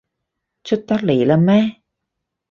[0.63, 1.77] 出得嚟喇咩？